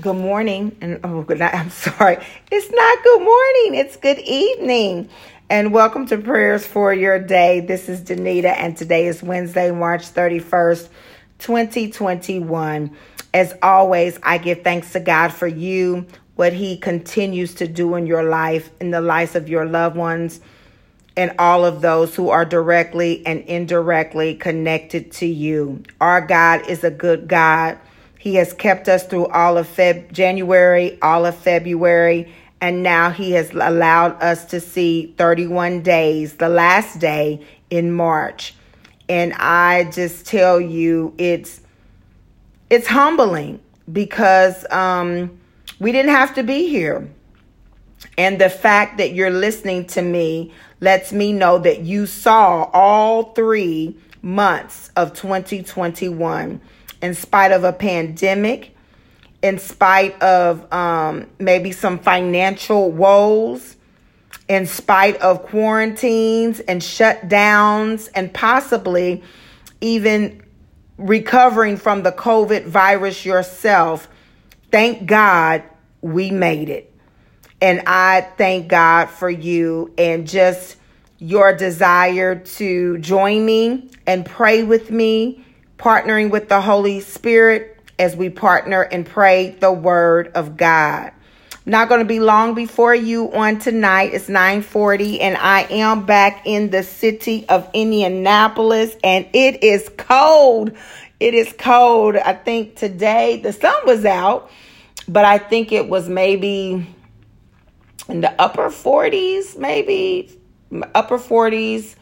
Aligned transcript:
good 0.00 0.16
morning. 0.16 0.76
And 0.80 1.00
oh, 1.04 1.22
good 1.22 1.38
night. 1.38 1.54
I'm 1.54 1.70
sorry. 1.70 2.18
It's 2.50 2.70
not 2.70 3.02
good 3.04 3.20
morning. 3.20 3.80
It's 3.80 3.96
good 3.96 4.18
evening. 4.20 5.08
And 5.50 5.72
welcome 5.72 6.06
to 6.06 6.16
Prayers 6.16 6.66
for 6.66 6.94
Your 6.94 7.18
Day. 7.18 7.60
This 7.60 7.88
is 7.88 8.00
Danita, 8.00 8.54
and 8.56 8.74
today 8.76 9.06
is 9.06 9.22
Wednesday, 9.22 9.70
March 9.70 10.02
31st, 10.02 10.88
2021. 11.40 12.96
As 13.34 13.54
always, 13.62 14.18
I 14.22 14.38
give 14.38 14.62
thanks 14.62 14.92
to 14.92 15.00
God 15.00 15.28
for 15.28 15.46
you, 15.46 16.06
what 16.36 16.54
He 16.54 16.78
continues 16.78 17.54
to 17.56 17.68
do 17.68 17.94
in 17.96 18.06
your 18.06 18.22
life, 18.22 18.70
in 18.80 18.90
the 18.90 19.02
lives 19.02 19.36
of 19.36 19.48
your 19.48 19.66
loved 19.66 19.96
ones, 19.96 20.40
and 21.18 21.34
all 21.38 21.66
of 21.66 21.82
those 21.82 22.14
who 22.16 22.30
are 22.30 22.46
directly 22.46 23.24
and 23.26 23.42
indirectly 23.42 24.34
connected 24.34 25.12
to 25.12 25.26
you. 25.26 25.82
Our 26.00 26.26
God 26.26 26.66
is 26.68 26.82
a 26.82 26.90
good 26.90 27.28
God. 27.28 27.78
He 28.22 28.36
has 28.36 28.52
kept 28.52 28.88
us 28.88 29.04
through 29.04 29.26
all 29.26 29.58
of 29.58 29.66
Feb- 29.66 30.12
January, 30.12 30.96
all 31.02 31.26
of 31.26 31.36
February, 31.36 32.32
and 32.60 32.80
now 32.80 33.10
He 33.10 33.32
has 33.32 33.50
allowed 33.50 34.22
us 34.22 34.44
to 34.44 34.60
see 34.60 35.12
31 35.18 35.82
days, 35.82 36.34
the 36.34 36.48
last 36.48 37.00
day 37.00 37.44
in 37.68 37.90
March. 37.90 38.54
And 39.08 39.32
I 39.32 39.90
just 39.90 40.24
tell 40.24 40.60
you, 40.60 41.14
it's 41.18 41.62
it's 42.70 42.86
humbling 42.86 43.58
because 43.92 44.70
um, 44.70 45.36
we 45.80 45.90
didn't 45.90 46.12
have 46.12 46.32
to 46.36 46.44
be 46.44 46.68
here. 46.68 47.10
And 48.16 48.40
the 48.40 48.50
fact 48.50 48.98
that 48.98 49.14
you're 49.14 49.30
listening 49.30 49.86
to 49.86 50.02
me 50.02 50.52
lets 50.78 51.12
me 51.12 51.32
know 51.32 51.58
that 51.58 51.80
you 51.80 52.06
saw 52.06 52.70
all 52.72 53.32
three 53.32 53.98
months 54.22 54.92
of 54.94 55.12
2021 55.12 56.60
in 57.02 57.14
spite 57.14 57.52
of 57.52 57.64
a 57.64 57.72
pandemic, 57.72 58.74
in 59.42 59.58
spite 59.58 60.20
of 60.22 60.72
um, 60.72 61.26
maybe 61.38 61.72
some 61.72 61.98
financial 61.98 62.90
woes, 62.92 63.76
in 64.48 64.66
spite 64.66 65.16
of 65.16 65.42
quarantines 65.42 66.60
and 66.60 66.80
shutdowns, 66.80 68.08
and 68.14 68.32
possibly 68.32 69.22
even 69.80 70.42
recovering 70.96 71.76
from 71.76 72.04
the 72.04 72.12
COVID 72.12 72.66
virus 72.66 73.26
yourself, 73.26 74.08
thank 74.70 75.06
God 75.06 75.64
we 76.00 76.30
made 76.30 76.68
it. 76.68 76.88
And 77.60 77.82
I 77.86 78.28
thank 78.36 78.68
God 78.68 79.06
for 79.06 79.30
you 79.30 79.92
and 79.98 80.26
just 80.26 80.76
your 81.18 81.52
desire 81.54 82.36
to 82.36 82.98
join 82.98 83.44
me 83.44 83.90
and 84.06 84.26
pray 84.26 84.62
with 84.62 84.90
me 84.90 85.44
partnering 85.82 86.30
with 86.30 86.48
the 86.48 86.60
Holy 86.60 87.00
Spirit 87.00 87.76
as 87.98 88.14
we 88.14 88.30
partner 88.30 88.82
and 88.82 89.04
pray 89.04 89.50
the 89.50 89.72
Word 89.72 90.30
of 90.36 90.56
God. 90.56 91.10
Not 91.66 91.88
going 91.88 92.00
to 92.00 92.06
be 92.06 92.20
long 92.20 92.54
before 92.54 92.94
you 92.94 93.32
on 93.32 93.58
tonight. 93.58 94.14
It's 94.14 94.28
9:40 94.28 95.20
and 95.20 95.36
I 95.36 95.62
am 95.62 96.06
back 96.06 96.42
in 96.44 96.70
the 96.70 96.84
city 96.84 97.46
of 97.48 97.68
Indianapolis 97.72 98.96
and 99.02 99.26
it 99.32 99.64
is 99.64 99.88
cold. 99.96 100.70
It 101.18 101.34
is 101.34 101.52
cold. 101.58 102.16
I 102.16 102.34
think 102.34 102.76
today 102.76 103.40
the 103.42 103.52
sun 103.52 103.74
was 103.84 104.04
out, 104.04 104.50
but 105.08 105.24
I 105.24 105.38
think 105.38 105.72
it 105.72 105.88
was 105.88 106.08
maybe 106.08 106.86
in 108.08 108.20
the 108.20 108.40
upper 108.40 108.68
40s, 108.68 109.58
maybe 109.58 110.30
upper 110.94 111.18
40s, 111.18 111.96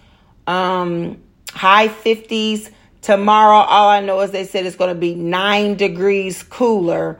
um 0.47 1.23
high 1.55 1.89
50s 1.89 2.71
Tomorrow, 3.03 3.59
all 3.59 3.89
I 3.89 4.01
know 4.01 4.21
is 4.21 4.31
they 4.31 4.45
said 4.45 4.67
it's 4.67 4.77
going 4.77 4.95
to 4.95 5.01
be 5.01 5.15
nine 5.15 5.75
degrees 5.77 6.43
cooler. 6.43 7.19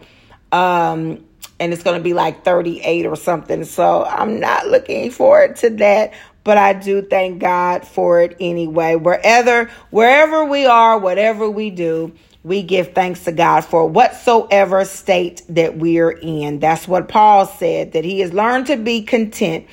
Um, 0.53 1.25
and 1.61 1.75
it's 1.75 1.83
going 1.83 1.99
to 1.99 2.03
be 2.03 2.15
like 2.15 2.45
38 2.45 3.07
or 3.07 3.17
something. 3.17 3.65
So 3.65 4.05
I'm 4.05 4.41
not 4.41 4.67
looking 4.67 5.11
forward 5.11 5.57
to 5.57 5.71
that, 5.71 6.15
but 6.43 6.57
I 6.57 6.73
do 6.73 7.03
thank 7.03 7.39
God 7.39 7.87
for 7.87 8.23
it 8.23 8.37
anyway. 8.41 8.97
Wherever, 8.97 9.71
wherever 9.91 10.45
we 10.45 10.65
are, 10.67 10.99
whatever 10.99 11.49
we 11.49 11.71
do, 11.71 12.13
we 12.43 12.63
give 12.63 12.95
thanks 12.95 13.25
to 13.25 13.33
God 13.33 13.63
for 13.63 13.87
whatsoever 13.87 14.85
state 14.87 15.43
that 15.51 15.77
we're 15.77 16.11
in. 16.11 16.59
That's 16.59 16.89
what 16.89 17.09
Paul 17.09 17.45
said, 17.47 17.93
that 17.93 18.05
he 18.05 18.21
has 18.21 18.33
learned 18.33 18.67
to 18.69 18.77
be 18.77 19.03
content 19.03 19.67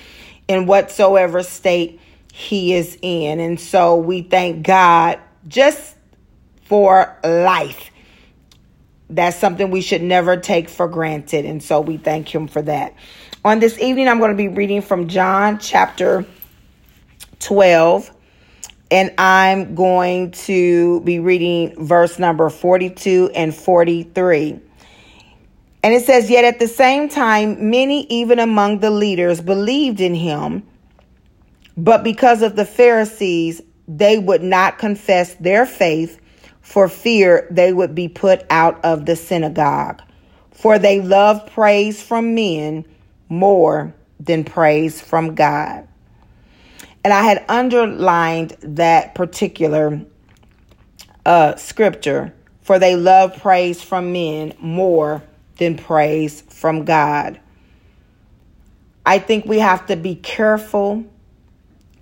in 0.50 0.66
whatsoever 0.66 1.44
state 1.44 2.02
he 2.34 2.74
is 2.74 2.98
in. 3.02 3.40
And 3.40 3.58
so 3.58 3.96
we 3.96 4.22
thank 4.22 4.66
God 4.66 5.20
just 5.48 5.96
for 6.68 7.18
life. 7.24 7.92
That's 9.10 9.38
something 9.38 9.72
we 9.72 9.82
should 9.82 10.02
never 10.02 10.36
take 10.38 10.70
for 10.70 10.88
granted. 10.88 11.46
And 11.46 11.64
so 11.64 11.80
we 11.80 11.98
thank 11.98 12.34
him 12.34 12.48
for 12.48 12.62
that. 12.64 12.94
On 13.46 13.60
this 13.60 13.80
evening, 13.80 14.08
I'm 14.10 14.20
going 14.20 14.32
to 14.32 14.38
be 14.38 14.50
reading 14.50 14.82
from 14.82 15.08
John 15.08 15.60
chapter 15.60 16.26
12. 17.40 18.12
And 18.90 19.14
I'm 19.18 19.76
going 19.76 20.32
to 20.32 21.02
be 21.02 21.20
reading 21.20 21.86
verse 21.86 22.20
number 22.20 22.50
42 22.50 23.32
and 23.34 23.56
43. 23.56 24.60
And 25.84 25.94
it 25.94 26.06
says, 26.06 26.30
Yet 26.30 26.46
at 26.46 26.60
the 26.60 26.68
same 26.68 27.08
time, 27.08 27.70
many, 27.70 28.06
even 28.08 28.40
among 28.40 28.80
the 28.80 28.90
leaders, 28.90 29.40
believed 29.42 30.02
in 30.02 30.14
him. 30.14 30.68
But 31.78 32.04
because 32.04 32.42
of 32.42 32.56
the 32.56 32.66
Pharisees, 32.66 33.62
they 33.88 34.18
would 34.18 34.42
not 34.44 34.80
confess 34.80 35.36
their 35.36 35.66
faith 35.66 36.20
for 36.68 36.90
fear 36.90 37.48
they 37.50 37.72
would 37.72 37.96
be 37.96 38.10
put 38.10 38.46
out 38.50 38.84
of 38.84 39.06
the 39.06 39.16
synagogue. 39.16 40.02
For 40.52 40.78
they 40.78 41.00
love 41.00 41.50
praise 41.54 42.04
from 42.04 42.36
men 42.36 42.84
more 43.30 43.96
than 44.20 44.44
praise 44.44 45.00
from 45.00 45.34
God. 45.34 45.88
And 47.06 47.14
I 47.14 47.24
had 47.24 47.46
underlined 47.48 48.58
that 48.60 49.16
particular 49.16 50.02
uh, 51.26 51.56
scripture, 51.56 52.34
for 52.64 52.80
they 52.80 52.98
love 52.98 53.38
praise 53.38 53.82
from 53.82 54.12
men 54.12 54.54
more 54.60 55.24
than 55.60 55.78
praise 55.78 56.42
from 56.42 56.84
God. 56.84 57.40
I 59.06 59.20
think 59.20 59.46
we 59.46 59.60
have 59.60 59.86
to 59.86 59.96
be 59.96 60.16
careful 60.16 61.06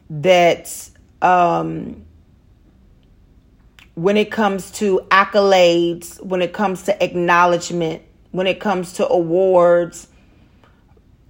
that 0.10 0.90
um, 1.22 2.05
when 3.96 4.18
it 4.18 4.30
comes 4.30 4.72
to 4.72 5.00
accolades, 5.10 6.22
when 6.22 6.42
it 6.42 6.54
comes 6.54 6.84
to 6.84 7.04
acknowledgement, 7.04 8.04
when 8.32 8.46
it 8.46 8.60
comes 8.60 8.94
to 8.94 9.08
awards, 9.08 10.08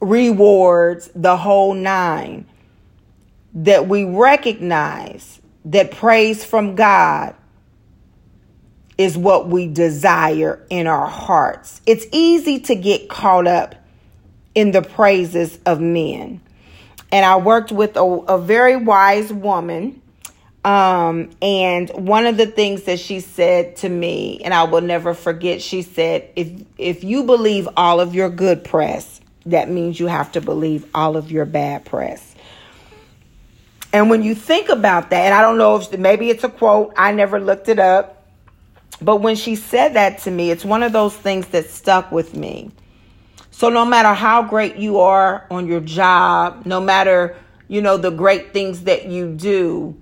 rewards, 0.02 1.10
the 1.16 1.38
whole 1.38 1.74
nine, 1.74 2.46
that 3.54 3.88
we 3.88 4.04
recognize 4.04 5.40
that 5.66 5.92
praise 5.92 6.44
from 6.44 6.76
God 6.76 7.36
is 8.98 9.18
what 9.18 9.48
we 9.48 9.68
desire 9.68 10.66
in 10.70 10.88
our 10.88 11.08
hearts. 11.08 11.82
It's 11.86 12.06
easy 12.12 12.60
to 12.62 12.76
get 12.76 13.10
caught 13.10 13.46
up 13.48 13.76
in 14.56 14.72
the 14.72 14.82
praises 14.82 15.60
of 15.66 15.80
men. 15.80 16.42
And 17.12 17.26
I 17.26 17.36
worked 17.36 17.72
with 17.72 17.98
a, 17.98 18.04
a 18.04 18.40
very 18.40 18.76
wise 18.78 19.32
woman 19.32 20.02
um, 20.66 21.30
and 21.44 21.90
one 21.92 22.26
of 22.26 22.38
the 22.38 22.48
things 22.48 22.84
that 22.84 23.00
she 23.00 23.20
said 23.20 23.76
to 23.78 23.90
me, 23.90 24.42
and 24.44 24.52
I 24.52 24.64
will 24.64 24.82
never 24.82 25.14
forget, 25.14 25.62
she 25.62 25.84
said, 25.84 26.28
if 26.36 26.50
if 26.80 27.04
you 27.04 27.24
believe 27.24 27.70
all 27.78 28.02
of 28.02 28.16
your 28.16 28.32
good 28.32 28.64
press, 28.64 29.22
that 29.46 29.70
means 29.70 30.00
you 30.00 30.08
have 30.08 30.32
to 30.32 30.42
believe 30.42 30.84
all 30.96 31.18
of 31.18 31.32
your 31.32 31.46
bad 31.46 31.86
press. 31.86 32.34
And 33.94 34.10
when 34.10 34.24
you 34.24 34.34
think 34.34 34.70
about 34.70 35.12
that, 35.12 35.26
and 35.26 35.34
I 35.36 35.42
don't 35.42 35.60
know 35.60 35.76
if 35.76 35.98
maybe 35.98 36.32
it's 36.32 36.44
a 36.44 36.50
quote, 36.50 36.94
I 36.98 37.12
never 37.12 37.40
looked 37.40 37.70
it 37.70 37.78
up, 37.78 38.26
but 39.00 39.18
when 39.18 39.36
she 39.36 39.56
said 39.56 39.94
that 39.94 40.18
to 40.24 40.32
me, 40.32 40.50
it's 40.50 40.66
one 40.66 40.82
of 40.82 40.92
those 40.92 41.16
things 41.16 41.46
that 41.50 41.70
stuck 41.70 42.12
with 42.12 42.36
me. 42.36 42.72
So 43.52 43.70
no 43.70 43.86
matter 43.86 44.14
how 44.16 44.42
great 44.42 44.78
you 44.78 45.00
are 45.00 45.46
on 45.52 45.68
your 45.68 45.80
job, 45.80 46.66
no 46.66 46.82
matter, 46.82 47.38
you 47.68 47.82
know, 47.82 47.98
the 47.98 48.10
great 48.10 48.52
things 48.52 48.86
that 48.86 49.06
you 49.06 49.32
do, 49.32 49.96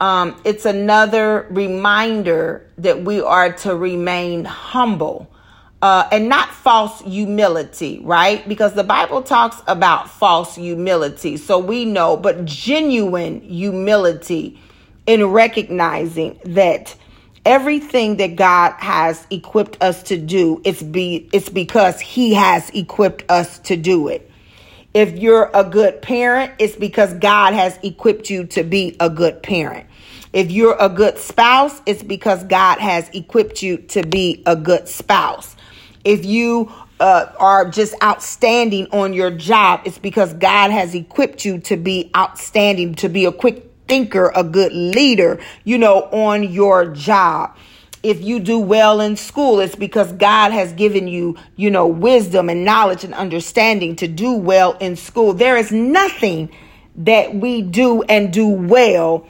um, 0.00 0.40
it's 0.44 0.64
another 0.64 1.46
reminder 1.50 2.66
that 2.78 3.04
we 3.04 3.20
are 3.20 3.52
to 3.52 3.76
remain 3.76 4.44
humble 4.44 5.30
uh, 5.82 6.08
and 6.12 6.28
not 6.28 6.50
false 6.50 7.00
humility, 7.00 8.00
right? 8.02 8.46
Because 8.48 8.74
the 8.74 8.84
Bible 8.84 9.22
talks 9.22 9.62
about 9.66 10.10
false 10.10 10.56
humility. 10.56 11.36
So 11.36 11.58
we 11.58 11.84
know, 11.84 12.16
but 12.16 12.44
genuine 12.44 13.40
humility 13.40 14.58
in 15.06 15.26
recognizing 15.26 16.38
that 16.44 16.94
everything 17.46 18.16
that 18.18 18.36
God 18.36 18.72
has 18.78 19.26
equipped 19.30 19.82
us 19.82 20.02
to 20.04 20.18
do, 20.18 20.60
it's 20.64 20.82
be 20.82 21.28
it's 21.32 21.48
because 21.48 22.00
He 22.00 22.34
has 22.34 22.68
equipped 22.70 23.24
us 23.30 23.58
to 23.60 23.76
do 23.76 24.08
it. 24.08 24.30
If 24.92 25.18
you're 25.18 25.50
a 25.54 25.64
good 25.64 26.02
parent, 26.02 26.52
it's 26.58 26.76
because 26.76 27.14
God 27.14 27.54
has 27.54 27.78
equipped 27.82 28.28
you 28.28 28.46
to 28.48 28.64
be 28.64 28.96
a 29.00 29.08
good 29.08 29.42
parent. 29.42 29.86
If 30.32 30.52
you're 30.52 30.76
a 30.78 30.88
good 30.88 31.18
spouse, 31.18 31.82
it's 31.86 32.04
because 32.04 32.44
God 32.44 32.78
has 32.78 33.08
equipped 33.10 33.62
you 33.62 33.78
to 33.78 34.04
be 34.04 34.42
a 34.46 34.54
good 34.54 34.88
spouse. 34.88 35.56
If 36.04 36.24
you 36.24 36.72
uh, 37.00 37.32
are 37.38 37.68
just 37.68 37.94
outstanding 38.02 38.86
on 38.92 39.12
your 39.12 39.32
job, 39.32 39.80
it's 39.84 39.98
because 39.98 40.32
God 40.34 40.70
has 40.70 40.94
equipped 40.94 41.44
you 41.44 41.58
to 41.60 41.76
be 41.76 42.10
outstanding, 42.16 42.94
to 42.96 43.08
be 43.08 43.24
a 43.24 43.32
quick 43.32 43.72
thinker, 43.88 44.30
a 44.36 44.44
good 44.44 44.72
leader, 44.72 45.40
you 45.64 45.78
know, 45.78 46.02
on 46.12 46.44
your 46.44 46.86
job. 46.86 47.56
If 48.04 48.22
you 48.22 48.38
do 48.38 48.58
well 48.60 49.00
in 49.00 49.16
school, 49.16 49.58
it's 49.58 49.74
because 49.74 50.12
God 50.12 50.52
has 50.52 50.72
given 50.72 51.08
you, 51.08 51.36
you 51.56 51.70
know, 51.70 51.88
wisdom 51.88 52.48
and 52.48 52.64
knowledge 52.64 53.02
and 53.02 53.12
understanding 53.14 53.96
to 53.96 54.06
do 54.06 54.34
well 54.34 54.76
in 54.78 54.94
school. 54.94 55.34
There 55.34 55.56
is 55.56 55.72
nothing 55.72 56.50
that 56.96 57.34
we 57.34 57.62
do 57.62 58.02
and 58.04 58.32
do 58.32 58.46
well 58.46 59.26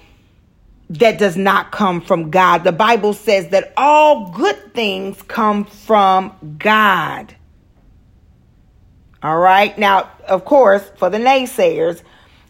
that 0.91 1.19
does 1.19 1.37
not 1.37 1.71
come 1.71 2.01
from 2.01 2.31
God. 2.31 2.65
The 2.65 2.73
Bible 2.73 3.13
says 3.13 3.49
that 3.51 3.73
all 3.77 4.31
good 4.33 4.75
things 4.75 5.23
come 5.23 5.65
from 5.65 6.57
God. 6.59 7.35
All 9.23 9.39
right. 9.39 9.77
Now, 9.79 10.11
of 10.27 10.45
course, 10.45 10.83
for 10.97 11.09
the 11.09 11.19
naysayers, 11.19 12.03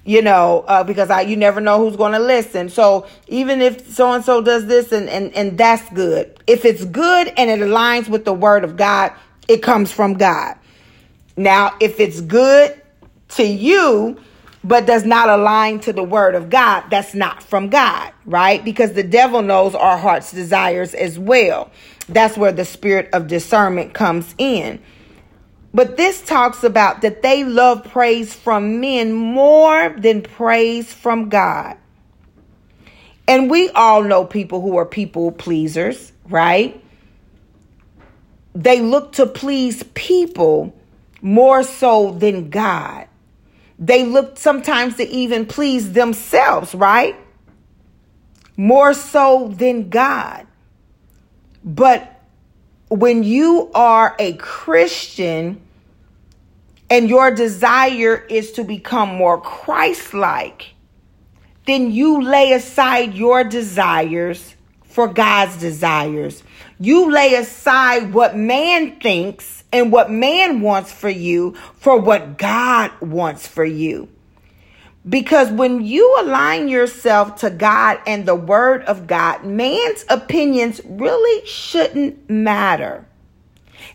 you 0.04 0.22
know, 0.22 0.64
uh, 0.66 0.84
because 0.84 1.10
I, 1.10 1.22
you 1.22 1.37
never 1.37 1.60
know 1.60 1.78
who's 1.78 1.96
going 1.96 2.12
to 2.12 2.19
listen. 2.19 2.70
So 2.70 3.06
even 3.28 3.60
if 3.60 3.87
so 3.90 4.12
and 4.12 4.25
so 4.25 4.40
does 4.40 4.66
this 4.66 4.90
and, 4.90 5.10
and, 5.10 5.34
and 5.34 5.58
that's 5.58 5.86
good, 5.93 6.43
if 6.46 6.64
it's 6.64 6.84
good 6.86 7.32
and 7.36 7.50
it 7.50 7.58
aligns 7.60 8.08
with 8.08 8.25
the 8.25 8.32
word 8.32 8.64
of 8.64 8.78
God, 8.78 9.12
it 9.48 9.62
comes 9.62 9.93
from 9.93 10.14
God. 10.14 10.56
Now, 11.36 11.75
if 11.81 12.00
it's 12.00 12.22
good 12.22 12.81
to 13.31 13.44
you, 13.44 14.19
but 14.62 14.86
does 14.86 15.04
not 15.04 15.28
align 15.28 15.80
to 15.80 15.92
the 15.92 16.02
word 16.02 16.34
of 16.34 16.50
God, 16.50 16.84
that's 16.90 17.14
not 17.14 17.42
from 17.42 17.68
God, 17.68 18.12
right? 18.26 18.62
Because 18.64 18.92
the 18.92 19.02
devil 19.02 19.42
knows 19.42 19.74
our 19.74 19.96
heart's 19.96 20.32
desires 20.32 20.94
as 20.94 21.18
well. 21.18 21.70
That's 22.08 22.36
where 22.36 22.52
the 22.52 22.64
spirit 22.64 23.08
of 23.12 23.26
discernment 23.26 23.94
comes 23.94 24.34
in. 24.36 24.80
But 25.72 25.96
this 25.96 26.20
talks 26.20 26.64
about 26.64 27.02
that 27.02 27.22
they 27.22 27.44
love 27.44 27.84
praise 27.84 28.34
from 28.34 28.80
men 28.80 29.12
more 29.12 29.90
than 29.90 30.22
praise 30.22 30.92
from 30.92 31.28
God. 31.28 31.76
And 33.28 33.48
we 33.48 33.70
all 33.70 34.02
know 34.02 34.24
people 34.24 34.60
who 34.60 34.76
are 34.76 34.86
people 34.86 35.30
pleasers, 35.30 36.12
right? 36.28 36.82
They 38.54 38.80
look 38.80 39.12
to 39.12 39.26
please 39.26 39.84
people 39.94 40.74
more 41.22 41.62
so 41.62 42.10
than 42.10 42.50
God. 42.50 43.06
They 43.81 44.05
look 44.05 44.37
sometimes 44.37 44.97
to 44.99 45.09
even 45.09 45.47
please 45.47 45.94
themselves, 45.94 46.75
right? 46.75 47.17
More 48.59 48.93
so 48.93 49.49
than 49.49 49.88
God. 49.88 50.47
But 51.65 52.21
when 52.88 53.23
you 53.23 53.71
are 53.75 54.15
a 54.19 54.35
Christian 54.35 55.62
and 56.91 57.09
your 57.09 57.31
desire 57.31 58.17
is 58.17 58.53
to 58.53 58.65
become 58.65 59.09
more 59.09 59.41
Christ 59.41 60.12
like, 60.12 60.75
then 61.67 61.91
you 61.91 62.21
lay 62.21 62.53
aside 62.53 63.15
your 63.15 63.44
desires 63.44 64.56
for 64.85 65.09
God's 65.09 65.56
desires. 65.56 66.43
You 66.79 67.11
lay 67.11 67.35
aside 67.35 68.12
what 68.12 68.37
man 68.37 69.00
thinks 69.00 69.59
and 69.72 69.93
what 69.93 70.11
man 70.11 70.61
wants 70.61 70.93
for 70.93 71.08
you 71.08 71.55
for 71.76 71.99
what 71.99 72.38
God 72.38 72.90
wants 73.00 73.46
for 73.46 73.64
you. 73.64 74.08
Because 75.08 75.50
when 75.50 75.84
you 75.84 76.17
align 76.20 76.69
yourself 76.69 77.37
to 77.37 77.50
God 77.50 77.99
and 78.06 78.26
the 78.26 78.34
Word 78.34 78.82
of 78.82 79.06
God, 79.06 79.44
man's 79.44 80.05
opinions 80.11 80.81
really 80.84 81.46
shouldn't 81.46 82.28
matter. 82.28 83.06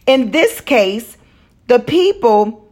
In 0.07 0.31
this 0.31 0.61
case, 0.61 1.17
the 1.67 1.79
people 1.79 2.67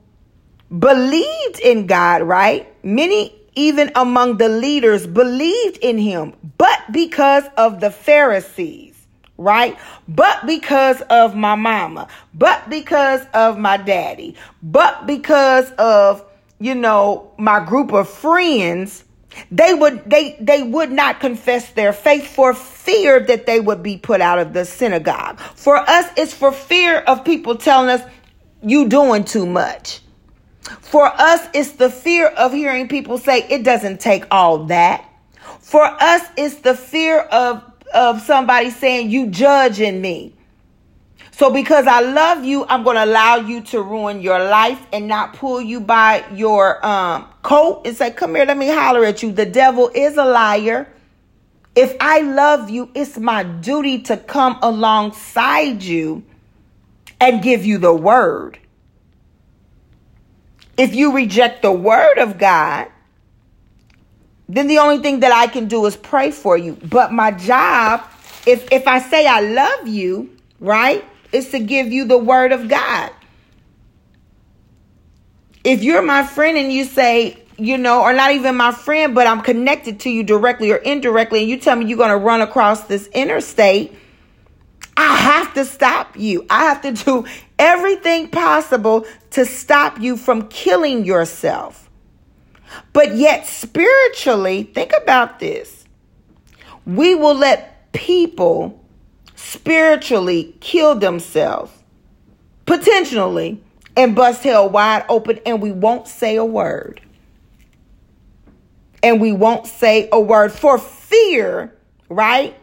believed 0.77 1.59
in 1.59 1.85
God, 1.85 2.23
right? 2.23 2.67
Many, 2.83 3.35
even 3.53 3.91
among 3.95 4.37
the 4.37 4.49
leaders, 4.49 5.05
believed 5.05 5.77
in 5.77 5.99
Him, 5.99 6.33
but 6.57 6.79
because 6.91 7.43
of 7.55 7.79
the 7.79 7.91
Pharisees, 7.91 8.92
right? 9.37 9.77
But 10.07 10.45
because 10.45 11.01
of 11.01 11.35
my 11.35 11.55
mama, 11.55 12.07
but 12.33 12.69
because 12.69 13.25
of 13.33 13.57
my 13.57 13.77
daddy, 13.77 14.35
but 14.61 15.05
because 15.05 15.71
of 15.71 16.25
you 16.59 16.75
know, 16.75 17.29
my 17.37 17.59
group 17.59 17.91
of 17.91 18.07
friends, 18.07 19.03
they 19.51 19.73
would 19.73 20.09
they 20.09 20.37
they 20.39 20.63
would 20.63 20.91
not 20.91 21.19
confess 21.19 21.69
their 21.71 21.91
faith 21.91 22.27
for 22.27 22.53
fear 22.53 23.19
that 23.19 23.45
they 23.45 23.59
would 23.59 23.83
be 23.83 23.97
put 23.97 24.21
out 24.21 24.39
of 24.39 24.53
the 24.53 24.63
synagogue. 24.63 25.39
For 25.39 25.75
us, 25.75 26.09
it's 26.15 26.33
for 26.33 26.53
fear 26.53 26.99
of 26.99 27.25
people 27.25 27.57
telling 27.57 27.89
us 27.89 28.01
you 28.61 28.87
doing 28.87 29.25
too 29.25 29.45
much. 29.45 29.99
For 30.79 31.05
us, 31.05 31.45
it's 31.53 31.71
the 31.71 31.89
fear 31.89 32.27
of 32.27 32.53
hearing 32.53 32.87
people 32.87 33.17
say 33.17 33.45
it 33.49 33.63
doesn't 33.63 33.99
take 33.99 34.25
all 34.31 34.65
that. 34.65 35.03
For 35.59 35.83
us, 35.83 36.21
it's 36.37 36.55
the 36.55 36.75
fear 36.75 37.19
of 37.19 37.72
of 37.93 38.21
somebody 38.21 38.69
saying 38.69 39.09
you 39.09 39.27
judging 39.27 40.01
me. 40.01 40.33
So 41.31 41.51
because 41.51 41.87
I 41.87 42.01
love 42.01 42.45
you, 42.45 42.65
I'm 42.65 42.83
going 42.83 42.95
to 42.95 43.05
allow 43.05 43.37
you 43.37 43.61
to 43.61 43.81
ruin 43.81 44.21
your 44.21 44.37
life 44.37 44.79
and 44.93 45.07
not 45.07 45.33
pull 45.33 45.59
you 45.59 45.79
by 45.79 46.23
your 46.33 46.85
um, 46.85 47.27
coat 47.41 47.87
and 47.87 47.97
say, 47.97 48.11
come 48.11 48.35
here, 48.35 48.45
let 48.45 48.55
me 48.55 48.67
holler 48.67 49.03
at 49.03 49.23
you. 49.23 49.31
The 49.31 49.45
devil 49.45 49.89
is 49.93 50.15
a 50.17 50.25
liar. 50.25 50.87
If 51.75 51.95
I 51.99 52.21
love 52.21 52.69
you, 52.69 52.91
it's 52.93 53.17
my 53.17 53.41
duty 53.41 54.03
to 54.03 54.17
come 54.17 54.59
alongside 54.61 55.81
you 55.81 56.23
and 57.19 57.41
give 57.41 57.65
you 57.65 57.79
the 57.79 57.93
word. 57.93 58.59
If 60.77 60.93
you 60.93 61.15
reject 61.15 61.63
the 61.63 61.71
word 61.71 62.19
of 62.19 62.37
God, 62.37 62.89
then 64.49 64.67
the 64.67 64.79
only 64.79 64.99
thing 64.99 65.21
that 65.21 65.31
I 65.31 65.47
can 65.47 65.67
do 65.67 65.85
is 65.85 65.95
pray 65.95 66.31
for 66.31 66.57
you. 66.57 66.77
But 66.83 67.11
my 67.11 67.31
job, 67.31 68.03
if 68.45 68.71
if 68.71 68.87
I 68.87 68.99
say 68.99 69.25
I 69.25 69.41
love 69.41 69.87
you, 69.87 70.35
right? 70.59 71.05
is 71.33 71.49
to 71.49 71.59
give 71.59 71.91
you 71.91 72.05
the 72.05 72.17
word 72.17 72.51
of 72.53 72.69
God. 72.69 73.11
If 75.63 75.83
you're 75.83 76.01
my 76.01 76.23
friend 76.23 76.57
and 76.57 76.71
you 76.71 76.85
say, 76.85 77.43
you 77.57 77.77
know, 77.77 78.01
or 78.01 78.13
not 78.13 78.31
even 78.31 78.55
my 78.55 78.71
friend, 78.71 79.15
but 79.15 79.27
I'm 79.27 79.41
connected 79.41 80.01
to 80.01 80.09
you 80.09 80.23
directly 80.23 80.71
or 80.71 80.77
indirectly, 80.77 81.41
and 81.41 81.49
you 81.49 81.57
tell 81.57 81.75
me 81.75 81.85
you're 81.85 81.97
going 81.97 82.09
to 82.09 82.17
run 82.17 82.41
across 82.41 82.83
this 82.85 83.07
interstate, 83.07 83.95
I 84.95 85.15
have 85.15 85.53
to 85.55 85.65
stop 85.65 86.17
you. 86.17 86.45
I 86.49 86.65
have 86.65 86.81
to 86.83 86.91
do 86.91 87.25
everything 87.59 88.29
possible 88.29 89.05
to 89.31 89.45
stop 89.45 89.99
you 89.99 90.17
from 90.17 90.47
killing 90.49 91.03
yourself. 91.03 91.82
But 92.91 93.15
yet, 93.15 93.45
spiritually, 93.47 94.63
think 94.63 94.91
about 95.01 95.39
this. 95.39 95.85
We 96.85 97.15
will 97.15 97.35
let 97.35 97.91
people 97.93 98.83
spiritually 99.35 100.55
kill 100.59 100.95
themselves, 100.95 101.71
potentially, 102.65 103.61
and 103.95 104.15
bust 104.15 104.43
hell 104.43 104.69
wide 104.69 105.05
open, 105.09 105.39
and 105.45 105.61
we 105.61 105.71
won't 105.71 106.07
say 106.07 106.35
a 106.35 106.45
word. 106.45 107.01
And 109.01 109.19
we 109.21 109.31
won't 109.31 109.67
say 109.67 110.09
a 110.11 110.19
word 110.19 110.51
for 110.51 110.77
fear, 110.77 111.75
right? 112.09 112.55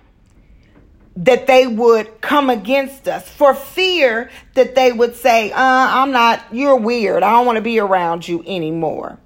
That 1.17 1.47
they 1.47 1.67
would 1.67 2.21
come 2.21 2.50
against 2.50 3.07
us, 3.07 3.29
for 3.29 3.55
fear 3.55 4.31
that 4.55 4.75
they 4.75 4.90
would 4.90 5.17
say, 5.17 5.52
uh, 5.52 5.57
I'm 5.59 6.12
not, 6.12 6.43
you're 6.50 6.76
weird. 6.76 7.23
I 7.23 7.31
don't 7.33 7.47
want 7.47 7.57
to 7.57 7.62
be 7.62 7.79
around 7.79 8.26
you 8.26 8.43
anymore. 8.47 9.19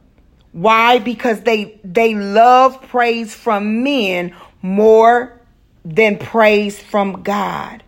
Why? 0.55 1.01
Because 1.01 1.41
they 1.41 1.81
they 1.83 2.15
love 2.15 2.81
praise 2.83 3.35
from 3.35 3.83
men 3.83 4.37
more 4.63 5.41
than 5.85 6.17
praise 6.17 6.79
from 6.81 7.25
God. 7.25 7.83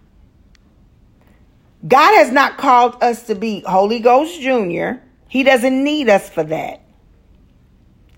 God 1.87 2.17
has 2.17 2.33
not 2.33 2.59
called 2.59 3.01
us 3.01 3.23
to 3.29 3.37
be 3.37 3.61
Holy 3.61 4.01
Ghost 4.01 4.41
Jr., 4.41 5.01
He 5.29 5.45
doesn't 5.45 5.85
need 5.85 6.09
us 6.09 6.29
for 6.29 6.43
that. 6.43 6.83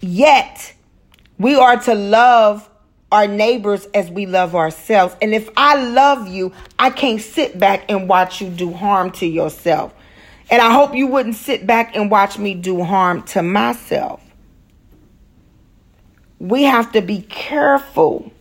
Yet, 0.01 0.73
we 1.39 1.55
are 1.55 1.77
to 1.83 1.95
love 1.95 2.71
our 3.13 3.27
neighbors 3.27 3.87
as 3.93 4.11
we 4.11 4.25
love 4.25 4.55
ourselves. 4.55 5.15
And 5.21 5.35
if 5.35 5.51
I 5.59 5.75
love 5.75 6.27
you, 6.27 6.55
I 6.79 6.89
can't 6.89 7.21
sit 7.21 7.59
back 7.59 7.91
and 7.91 8.09
watch 8.09 8.41
you 8.41 8.49
do 8.49 8.73
harm 8.73 9.11
to 9.13 9.27
yourself. 9.27 9.93
And 10.51 10.63
I 10.63 10.73
hope 10.73 10.95
you 10.95 11.07
wouldn't 11.07 11.37
sit 11.37 11.67
back 11.67 11.95
and 11.95 12.11
watch 12.11 12.39
me 12.39 12.55
do 12.55 12.83
harm 12.83 13.25
to 13.25 13.43
myself. 13.43 14.23
We 16.39 16.65
have 16.65 16.93
to 16.93 17.01
be 17.01 17.23
careful 17.23 18.33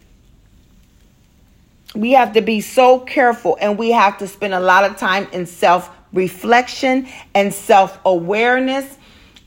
we 1.97 2.11
have 2.11 2.33
to 2.33 2.41
be 2.41 2.61
so 2.61 2.99
careful 2.99 3.57
and 3.59 3.77
we 3.77 3.91
have 3.91 4.19
to 4.19 4.27
spend 4.27 4.53
a 4.53 4.59
lot 4.59 4.83
of 4.83 4.97
time 4.97 5.27
in 5.31 5.45
self 5.45 5.89
reflection 6.13 7.07
and 7.33 7.53
self 7.53 7.99
awareness 8.05 8.97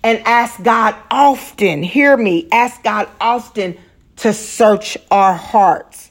and 0.02 0.20
ask 0.24 0.62
God 0.62 0.96
often, 1.10 1.82
hear 1.82 2.16
me, 2.16 2.48
ask 2.50 2.82
God 2.82 3.08
often 3.20 3.78
to 4.16 4.32
search 4.32 4.96
our 5.10 5.34
hearts, 5.34 6.10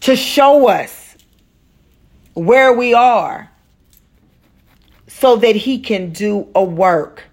to 0.00 0.14
show 0.14 0.68
us 0.68 1.16
where 2.34 2.72
we 2.72 2.94
are 2.94 3.50
so 5.08 5.36
that 5.36 5.56
he 5.56 5.80
can 5.80 6.12
do 6.12 6.46
a 6.54 6.62
work. 6.62 7.24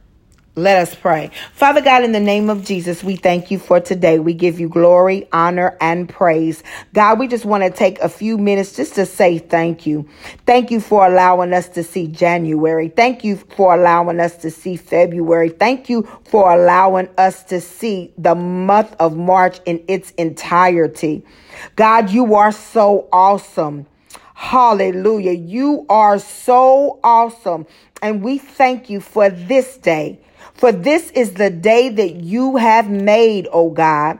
Let 0.56 0.78
us 0.78 0.94
pray. 0.94 1.32
Father 1.54 1.82
God, 1.82 2.04
in 2.04 2.12
the 2.12 2.20
name 2.20 2.48
of 2.48 2.64
Jesus, 2.64 3.04
we 3.04 3.16
thank 3.16 3.50
you 3.50 3.58
for 3.58 3.80
today. 3.80 4.20
We 4.20 4.36
give 4.36 4.60
you 4.60 4.70
glory, 4.70 5.28
honor, 5.34 5.76
and 5.82 6.08
praise. 6.08 6.62
God, 6.94 7.18
we 7.18 7.28
just 7.28 7.44
want 7.44 7.64
to 7.64 7.72
take 7.72 7.98
a 8.02 8.08
few 8.08 8.38
minutes 8.38 8.76
just 8.76 8.94
to 8.96 9.08
say 9.08 9.40
thank 9.40 9.88
you. 9.88 10.08
Thank 10.46 10.70
you 10.70 10.80
for 10.80 11.08
allowing 11.08 11.54
us 11.54 11.70
to 11.70 11.84
see 11.84 12.06
January. 12.06 12.90
Thank 12.90 13.24
you 13.24 13.38
for 13.38 13.74
allowing 13.74 14.20
us 14.20 14.38
to 14.38 14.52
see 14.52 14.76
February. 14.76 15.50
Thank 15.50 15.90
you 15.90 16.08
for 16.26 16.54
allowing 16.54 17.10
us 17.18 17.44
to 17.46 17.60
see 17.60 18.14
the 18.20 18.36
month 18.36 18.96
of 19.00 19.18
March 19.18 19.60
in 19.66 19.84
its 19.88 20.12
entirety. 20.12 21.26
God, 21.76 22.12
you 22.12 22.36
are 22.36 22.52
so 22.52 23.10
awesome. 23.12 23.88
Hallelujah. 24.36 25.32
You 25.32 25.88
are 25.90 26.20
so 26.20 27.00
awesome. 27.04 27.66
And 28.04 28.22
we 28.22 28.38
thank 28.38 28.88
you 28.92 29.02
for 29.02 29.32
this 29.32 29.78
day. 29.78 30.20
For 30.54 30.72
this 30.72 31.12
is 31.12 31.34
the 31.34 31.50
day 31.50 31.90
that 31.90 32.16
you 32.16 32.58
have 32.58 32.90
made, 32.90 33.48
oh 33.52 33.70
God. 33.70 34.20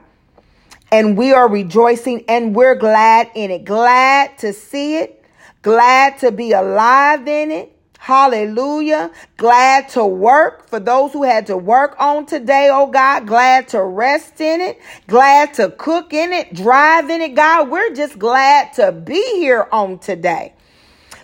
And 0.90 1.16
we 1.16 1.32
are 1.32 1.48
rejoicing 1.48 2.24
and 2.28 2.54
we're 2.54 2.74
glad 2.76 3.30
in 3.34 3.50
it. 3.50 3.64
Glad 3.64 4.38
to 4.38 4.52
see 4.52 4.96
it. 4.98 5.24
Glad 5.62 6.18
to 6.18 6.30
be 6.30 6.52
alive 6.52 7.26
in 7.26 7.50
it. 7.50 7.74
Hallelujah. 7.98 9.10
Glad 9.38 9.88
to 9.88 10.04
work 10.04 10.68
for 10.68 10.78
those 10.78 11.14
who 11.14 11.22
had 11.22 11.46
to 11.46 11.56
work 11.56 11.96
on 11.98 12.26
today, 12.26 12.68
oh 12.70 12.86
God. 12.86 13.26
Glad 13.26 13.68
to 13.68 13.82
rest 13.82 14.42
in 14.42 14.60
it. 14.60 14.78
Glad 15.06 15.54
to 15.54 15.70
cook 15.70 16.12
in 16.12 16.30
it, 16.34 16.52
drive 16.52 17.08
in 17.08 17.22
it, 17.22 17.34
God. 17.34 17.70
We're 17.70 17.94
just 17.94 18.18
glad 18.18 18.74
to 18.74 18.92
be 18.92 19.22
here 19.38 19.66
on 19.72 20.00
today. 20.00 20.52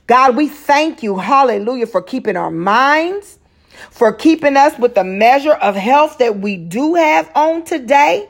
God, 0.07 0.37
we 0.37 0.49
thank 0.49 1.03
you, 1.03 1.19
hallelujah, 1.19 1.87
for 1.87 2.01
keeping 2.01 2.35
our 2.35 2.51
minds, 2.51 3.39
for 3.91 4.13
keeping 4.13 4.57
us 4.57 4.79
with 4.79 4.95
the 4.95 5.05
measure 5.05 5.53
of 5.53 5.75
health 5.75 6.19
that 6.19 6.39
we 6.39 6.57
do 6.57 6.95
have 6.95 7.31
on 7.35 7.65
today. 7.65 8.29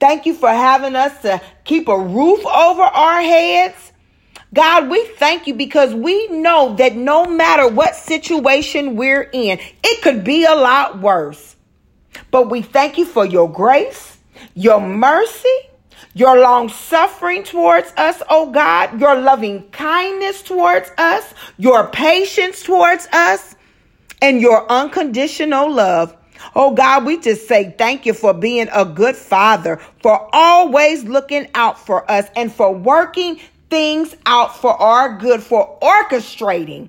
Thank 0.00 0.26
you 0.26 0.34
for 0.34 0.48
having 0.48 0.96
us 0.96 1.22
to 1.22 1.40
keep 1.64 1.88
a 1.88 1.98
roof 1.98 2.44
over 2.46 2.82
our 2.82 3.22
heads. 3.22 3.92
God, 4.54 4.90
we 4.90 5.04
thank 5.16 5.46
you 5.46 5.54
because 5.54 5.94
we 5.94 6.28
know 6.28 6.74
that 6.76 6.94
no 6.94 7.24
matter 7.24 7.68
what 7.68 7.94
situation 7.94 8.96
we're 8.96 9.30
in, 9.32 9.58
it 9.82 10.02
could 10.02 10.24
be 10.24 10.44
a 10.44 10.54
lot 10.54 11.00
worse. 11.00 11.56
But 12.30 12.50
we 12.50 12.62
thank 12.62 12.98
you 12.98 13.06
for 13.06 13.24
your 13.24 13.50
grace, 13.50 14.18
your 14.54 14.80
mercy, 14.80 15.48
your 16.14 16.38
long 16.38 16.68
suffering 16.68 17.42
towards 17.42 17.92
us, 17.96 18.22
oh 18.28 18.50
God, 18.50 19.00
your 19.00 19.18
loving 19.18 19.70
kindness 19.70 20.42
towards 20.42 20.90
us, 20.98 21.32
your 21.56 21.86
patience 21.88 22.62
towards 22.62 23.06
us, 23.12 23.54
and 24.22 24.40
your 24.40 24.70
unconditional 24.70 25.70
love. 25.70 26.16
Oh 26.54 26.74
God, 26.74 27.04
we 27.04 27.18
just 27.18 27.46
say 27.46 27.74
thank 27.76 28.06
you 28.06 28.14
for 28.14 28.32
being 28.32 28.68
a 28.72 28.84
good 28.84 29.16
father, 29.16 29.78
for 30.00 30.28
always 30.32 31.04
looking 31.04 31.48
out 31.54 31.78
for 31.78 32.10
us 32.10 32.26
and 32.34 32.50
for 32.50 32.72
working 32.72 33.38
things 33.68 34.14
out 34.24 34.56
for 34.56 34.72
our 34.72 35.18
good, 35.18 35.42
for 35.42 35.78
orchestrating 35.82 36.88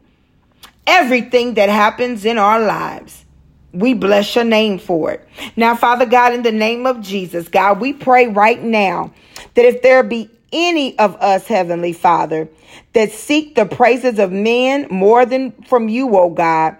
everything 0.85 1.55
that 1.55 1.69
happens 1.69 2.23
in 2.23 2.37
our 2.37 2.59
lives. 2.59 3.25
We 3.73 3.93
bless 3.95 4.35
your 4.35 4.43
name 4.43 4.77
for 4.77 5.11
it. 5.11 5.27
Now, 5.55 5.75
Father 5.75 6.05
God, 6.05 6.33
in 6.33 6.43
the 6.43 6.51
name 6.51 6.85
of 6.85 7.01
Jesus, 7.01 7.47
God, 7.47 7.79
we 7.79 7.93
pray 7.93 8.27
right 8.27 8.61
now 8.61 9.11
that 9.55 9.65
if 9.65 9.81
there 9.81 10.03
be 10.03 10.29
any 10.51 10.97
of 10.99 11.15
us, 11.15 11.47
Heavenly 11.47 11.93
Father, 11.93 12.47
that 12.93 13.11
seek 13.11 13.55
the 13.55 13.65
praises 13.65 14.19
of 14.19 14.31
men 14.31 14.87
more 14.91 15.25
than 15.25 15.51
from 15.63 15.89
you, 15.89 16.15
oh 16.15 16.29
God, 16.29 16.77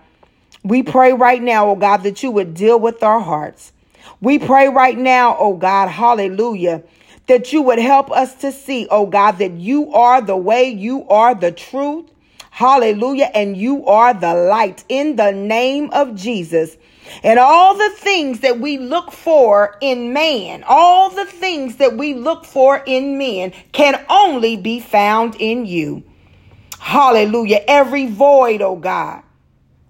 we 0.63 0.83
pray 0.83 1.13
right 1.13 1.41
now, 1.41 1.69
oh 1.69 1.75
God, 1.75 1.97
that 2.03 2.23
you 2.23 2.31
would 2.31 2.53
deal 2.53 2.79
with 2.79 3.03
our 3.03 3.19
hearts. 3.19 3.71
We 4.21 4.39
pray 4.39 4.69
right 4.69 4.97
now, 4.97 5.35
oh 5.37 5.55
God, 5.55 5.87
hallelujah, 5.87 6.83
that 7.27 7.53
you 7.53 7.61
would 7.63 7.79
help 7.79 8.11
us 8.11 8.35
to 8.35 8.51
see, 8.51 8.87
oh 8.89 9.05
God, 9.05 9.37
that 9.39 9.53
you 9.53 9.93
are 9.93 10.21
the 10.21 10.37
way, 10.37 10.69
you 10.69 11.07
are 11.09 11.35
the 11.35 11.51
truth. 11.51 12.09
Hallelujah. 12.53 13.31
And 13.33 13.57
you 13.57 13.83
are 13.87 14.13
the 14.13 14.35
light 14.35 14.83
in 14.87 15.15
the 15.15 15.31
name 15.31 15.89
of 15.91 16.13
Jesus. 16.13 16.77
And 17.23 17.39
all 17.39 17.75
the 17.75 17.89
things 17.97 18.41
that 18.41 18.59
we 18.59 18.77
look 18.77 19.11
for 19.11 19.75
in 19.81 20.13
man, 20.13 20.63
all 20.67 21.09
the 21.09 21.25
things 21.25 21.77
that 21.77 21.97
we 21.97 22.13
look 22.13 22.45
for 22.45 22.77
in 22.85 23.17
men 23.17 23.53
can 23.71 24.05
only 24.07 24.55
be 24.55 24.79
found 24.79 25.35
in 25.39 25.65
you. 25.65 26.03
Hallelujah. 26.79 27.61
Every 27.67 28.05
void, 28.05 28.61
oh 28.61 28.75
God, 28.75 29.23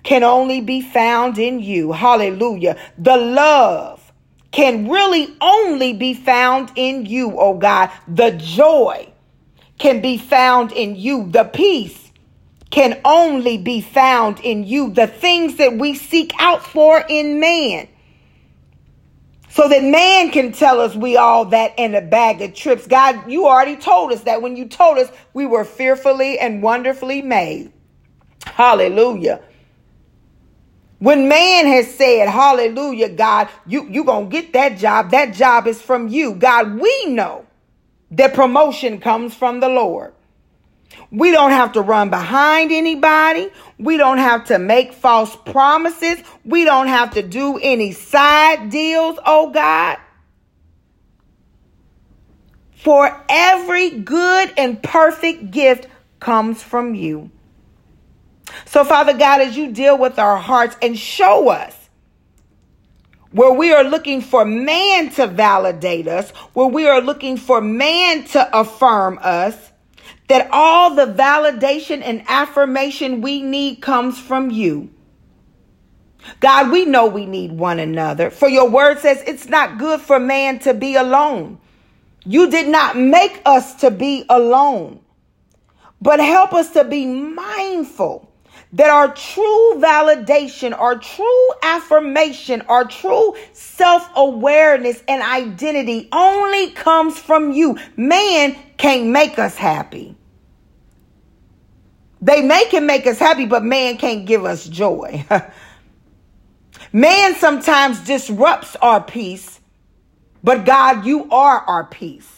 can 0.03 0.23
only 0.23 0.61
be 0.61 0.81
found 0.81 1.37
in 1.37 1.59
you. 1.59 1.91
Hallelujah. 1.91 2.77
The 2.97 3.17
love 3.17 4.11
can 4.51 4.87
really 4.87 5.35
only 5.41 5.93
be 5.93 6.13
found 6.13 6.71
in 6.75 7.05
you, 7.05 7.37
oh 7.39 7.57
God. 7.57 7.89
The 8.07 8.31
joy 8.31 9.11
can 9.79 10.01
be 10.01 10.17
found 10.17 10.71
in 10.71 10.95
you. 10.95 11.29
The 11.29 11.45
peace 11.45 12.11
can 12.69 12.99
only 13.05 13.57
be 13.57 13.81
found 13.81 14.39
in 14.41 14.63
you. 14.63 14.91
The 14.91 15.07
things 15.07 15.57
that 15.57 15.77
we 15.77 15.95
seek 15.95 16.33
out 16.39 16.65
for 16.65 17.03
in 17.07 17.39
man. 17.39 17.87
So 19.49 19.69
that 19.69 19.83
man 19.83 20.31
can 20.31 20.51
tell 20.51 20.81
us 20.81 20.95
we 20.95 21.15
all 21.15 21.45
that 21.45 21.73
in 21.77 21.93
a 21.93 22.01
bag 22.01 22.41
of 22.41 22.55
trips. 22.55 22.87
God, 22.87 23.29
you 23.29 23.45
already 23.45 23.75
told 23.75 24.11
us 24.11 24.21
that 24.21 24.41
when 24.41 24.57
you 24.57 24.67
told 24.67 24.97
us 24.97 25.11
we 25.33 25.45
were 25.45 25.63
fearfully 25.63 26.39
and 26.39 26.63
wonderfully 26.63 27.21
made. 27.21 27.71
Hallelujah. 28.45 29.41
When 31.03 31.27
man 31.27 31.65
has 31.65 31.93
said, 31.93 32.29
hallelujah, 32.29 33.09
God, 33.09 33.49
you, 33.65 33.89
you 33.89 34.05
going 34.05 34.29
to 34.29 34.31
get 34.31 34.53
that 34.53 34.77
job. 34.77 35.11
That 35.11 35.33
job 35.33 35.67
is 35.67 35.81
from 35.81 36.07
you. 36.07 36.33
God, 36.33 36.79
we 36.79 37.07
know 37.07 37.45
that 38.11 38.33
promotion 38.33 39.01
comes 39.01 39.35
from 39.35 39.59
the 39.59 39.67
Lord. 39.67 40.13
We 41.11 41.31
don't 41.31 41.51
have 41.51 41.73
to 41.73 41.81
run 41.81 42.09
behind 42.09 42.71
anybody. 42.71 43.49
We 43.77 43.97
don't 43.97 44.19
have 44.19 44.45
to 44.45 44.57
make 44.57 44.93
false 44.93 45.35
promises. 45.35 46.19
We 46.45 46.63
don't 46.63 46.87
have 46.87 47.15
to 47.15 47.21
do 47.21 47.59
any 47.61 47.91
side 47.91 48.69
deals, 48.69 49.19
oh 49.25 49.49
God. 49.49 49.97
For 52.75 53.21
every 53.27 53.89
good 53.89 54.53
and 54.55 54.81
perfect 54.81 55.51
gift 55.51 55.87
comes 56.21 56.63
from 56.63 56.95
you. 56.95 57.29
So, 58.65 58.83
Father 58.83 59.13
God, 59.13 59.41
as 59.41 59.55
you 59.55 59.71
deal 59.71 59.97
with 59.97 60.19
our 60.19 60.37
hearts 60.37 60.75
and 60.81 60.97
show 60.97 61.49
us 61.49 61.75
where 63.31 63.51
we 63.51 63.73
are 63.73 63.83
looking 63.83 64.21
for 64.21 64.45
man 64.45 65.09
to 65.11 65.27
validate 65.27 66.07
us, 66.07 66.29
where 66.53 66.67
we 66.67 66.87
are 66.87 67.01
looking 67.01 67.35
for 67.37 67.61
man 67.61 68.23
to 68.25 68.59
affirm 68.59 69.19
us, 69.21 69.57
that 70.27 70.49
all 70.51 70.95
the 70.95 71.05
validation 71.05 72.01
and 72.01 72.23
affirmation 72.27 73.21
we 73.21 73.41
need 73.41 73.81
comes 73.81 74.19
from 74.19 74.51
you. 74.51 74.89
God, 76.39 76.71
we 76.71 76.85
know 76.85 77.07
we 77.07 77.25
need 77.25 77.51
one 77.51 77.79
another. 77.79 78.29
For 78.29 78.47
your 78.47 78.69
word 78.69 78.99
says 78.99 79.21
it's 79.27 79.47
not 79.47 79.77
good 79.77 79.99
for 79.99 80.19
man 80.19 80.59
to 80.59 80.73
be 80.73 80.95
alone. 80.95 81.59
You 82.25 82.49
did 82.49 82.69
not 82.69 82.97
make 82.97 83.41
us 83.45 83.75
to 83.75 83.91
be 83.91 84.25
alone, 84.29 85.01
but 86.01 86.19
help 86.19 86.53
us 86.53 86.71
to 86.71 86.85
be 86.85 87.05
mindful 87.05 88.32
that 88.73 88.89
our 88.89 89.13
true 89.13 89.73
validation, 89.75 90.77
our 90.77 90.97
true 90.97 91.49
affirmation, 91.61 92.61
our 92.63 92.85
true 92.85 93.35
self 93.53 94.09
awareness 94.15 95.01
and 95.07 95.21
identity 95.21 96.09
only 96.11 96.71
comes 96.71 97.17
from 97.19 97.51
you. 97.51 97.77
Man 97.95 98.55
can't 98.77 99.07
make 99.07 99.37
us 99.37 99.55
happy. 99.55 100.15
They 102.21 102.41
may 102.41 102.65
can 102.65 102.85
make 102.85 103.05
us 103.05 103.19
happy, 103.19 103.45
but 103.45 103.63
man 103.63 103.97
can't 103.97 104.25
give 104.25 104.45
us 104.45 104.65
joy. 104.67 105.25
man 106.93 107.35
sometimes 107.35 107.99
disrupts 107.99 108.75
our 108.77 109.03
peace, 109.03 109.59
but 110.43 110.65
God, 110.65 111.05
you 111.05 111.29
are 111.29 111.59
our 111.59 111.85
peace. 111.85 112.29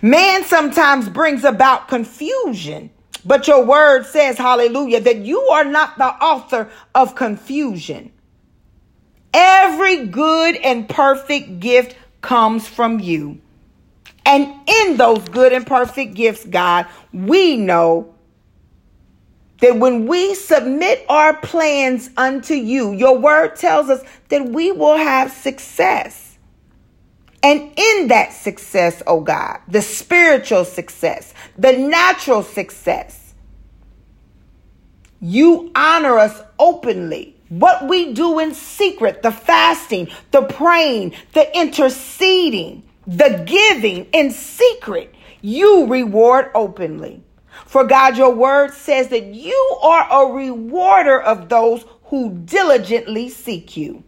Man 0.00 0.44
sometimes 0.44 1.08
brings 1.08 1.44
about 1.44 1.88
confusion, 1.88 2.90
but 3.24 3.48
your 3.48 3.64
word 3.64 4.04
says, 4.06 4.36
hallelujah, 4.38 5.00
that 5.00 5.18
you 5.18 5.40
are 5.40 5.64
not 5.64 5.96
the 5.98 6.04
author 6.04 6.70
of 6.94 7.14
confusion. 7.14 8.12
Every 9.32 10.06
good 10.06 10.56
and 10.56 10.88
perfect 10.88 11.60
gift 11.60 11.96
comes 12.20 12.68
from 12.68 13.00
you. 13.00 13.40
And 14.26 14.52
in 14.66 14.96
those 14.96 15.28
good 15.28 15.52
and 15.52 15.66
perfect 15.66 16.14
gifts, 16.14 16.44
God, 16.44 16.86
we 17.12 17.56
know 17.56 18.14
that 19.60 19.78
when 19.78 20.06
we 20.06 20.34
submit 20.34 21.04
our 21.08 21.36
plans 21.36 22.10
unto 22.16 22.54
you, 22.54 22.92
your 22.92 23.18
word 23.18 23.56
tells 23.56 23.88
us 23.88 24.02
that 24.28 24.46
we 24.46 24.72
will 24.72 24.96
have 24.96 25.30
success. 25.30 26.33
And 27.44 27.70
in 27.76 28.08
that 28.08 28.32
success, 28.32 29.02
oh 29.06 29.20
God, 29.20 29.58
the 29.68 29.82
spiritual 29.82 30.64
success, 30.64 31.34
the 31.58 31.76
natural 31.76 32.42
success, 32.42 33.34
you 35.20 35.70
honor 35.74 36.18
us 36.18 36.40
openly. 36.58 37.36
What 37.50 37.86
we 37.86 38.14
do 38.14 38.38
in 38.38 38.54
secret, 38.54 39.22
the 39.22 39.30
fasting, 39.30 40.08
the 40.30 40.44
praying, 40.44 41.12
the 41.34 41.54
interceding, 41.54 42.82
the 43.06 43.44
giving 43.46 44.06
in 44.14 44.30
secret, 44.30 45.14
you 45.42 45.86
reward 45.86 46.50
openly. 46.54 47.22
For 47.66 47.84
God, 47.84 48.16
your 48.16 48.34
word 48.34 48.72
says 48.72 49.08
that 49.08 49.26
you 49.26 49.78
are 49.82 50.06
a 50.10 50.32
rewarder 50.32 51.20
of 51.20 51.50
those 51.50 51.84
who 52.04 52.38
diligently 52.46 53.28
seek 53.28 53.76
you. 53.76 54.02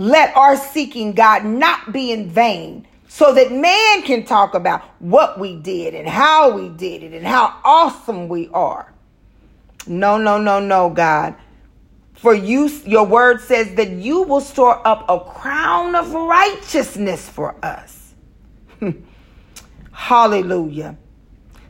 Let 0.00 0.34
our 0.34 0.56
seeking 0.56 1.12
God 1.12 1.44
not 1.44 1.92
be 1.92 2.10
in 2.10 2.30
vain 2.30 2.86
so 3.06 3.34
that 3.34 3.52
man 3.52 4.00
can 4.00 4.24
talk 4.24 4.54
about 4.54 4.80
what 4.98 5.38
we 5.38 5.56
did 5.56 5.94
and 5.94 6.08
how 6.08 6.56
we 6.56 6.70
did 6.70 7.02
it 7.02 7.12
and 7.12 7.26
how 7.26 7.60
awesome 7.62 8.26
we 8.26 8.48
are. 8.54 8.90
No, 9.86 10.16
no, 10.16 10.38
no, 10.38 10.58
no, 10.58 10.88
God. 10.88 11.34
For 12.14 12.32
you, 12.32 12.68
your 12.86 13.04
word 13.04 13.42
says 13.42 13.74
that 13.74 13.90
you 13.90 14.22
will 14.22 14.40
store 14.40 14.80
up 14.88 15.04
a 15.06 15.20
crown 15.20 15.94
of 15.94 16.14
righteousness 16.14 17.28
for 17.28 17.62
us. 17.62 18.14
hallelujah. 19.92 20.96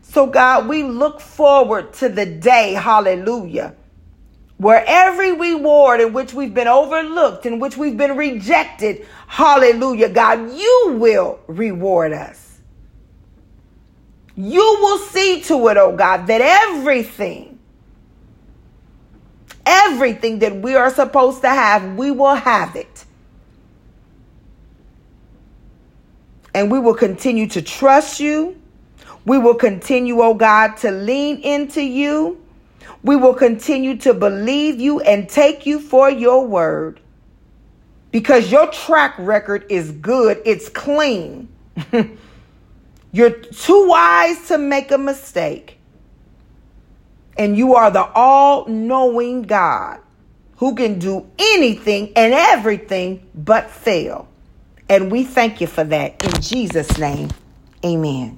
So, 0.02 0.28
God, 0.28 0.68
we 0.68 0.84
look 0.84 1.20
forward 1.20 1.94
to 1.94 2.08
the 2.08 2.26
day, 2.26 2.74
hallelujah, 2.74 3.74
where 4.60 4.84
every 4.86 5.32
reward 5.32 6.02
in 6.02 6.12
which 6.12 6.34
we've 6.34 6.52
been 6.52 6.68
overlooked, 6.68 7.46
in 7.46 7.58
which 7.58 7.78
we've 7.78 7.96
been 7.96 8.14
rejected, 8.14 9.06
hallelujah, 9.26 10.10
God, 10.10 10.52
you 10.52 10.98
will 11.00 11.40
reward 11.46 12.12
us. 12.12 12.58
You 14.36 14.60
will 14.82 14.98
see 14.98 15.40
to 15.44 15.68
it, 15.68 15.78
oh 15.78 15.96
God, 15.96 16.26
that 16.26 16.42
everything, 16.42 17.58
everything 19.64 20.40
that 20.40 20.54
we 20.54 20.74
are 20.74 20.90
supposed 20.90 21.40
to 21.40 21.48
have, 21.48 21.96
we 21.96 22.10
will 22.10 22.34
have 22.34 22.76
it. 22.76 23.06
And 26.54 26.70
we 26.70 26.78
will 26.78 26.92
continue 26.92 27.46
to 27.46 27.62
trust 27.62 28.20
you. 28.20 28.60
We 29.24 29.38
will 29.38 29.54
continue, 29.54 30.20
oh 30.20 30.34
God, 30.34 30.76
to 30.78 30.90
lean 30.90 31.38
into 31.38 31.80
you. 31.80 32.39
We 33.02 33.16
will 33.16 33.34
continue 33.34 33.96
to 33.98 34.14
believe 34.14 34.80
you 34.80 35.00
and 35.00 35.28
take 35.28 35.66
you 35.66 35.80
for 35.80 36.10
your 36.10 36.46
word 36.46 37.00
because 38.10 38.50
your 38.50 38.66
track 38.68 39.14
record 39.18 39.66
is 39.68 39.92
good, 39.92 40.40
it's 40.44 40.68
clean. 40.68 41.48
You're 43.12 43.30
too 43.30 43.88
wise 43.88 44.48
to 44.48 44.58
make 44.58 44.90
a 44.90 44.98
mistake. 44.98 45.78
And 47.36 47.56
you 47.56 47.74
are 47.74 47.90
the 47.90 48.04
all 48.04 48.66
knowing 48.66 49.42
God 49.42 50.00
who 50.56 50.74
can 50.74 50.98
do 50.98 51.26
anything 51.38 52.12
and 52.14 52.34
everything 52.34 53.26
but 53.34 53.70
fail. 53.70 54.28
And 54.88 55.10
we 55.10 55.24
thank 55.24 55.60
you 55.60 55.66
for 55.66 55.84
that 55.84 56.22
in 56.24 56.42
Jesus' 56.42 56.98
name. 56.98 57.30
Amen. 57.84 58.36